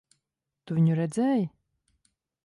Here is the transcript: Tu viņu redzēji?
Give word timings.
Tu 0.71 0.77
viņu 0.77 0.95
redzēji? 0.99 1.45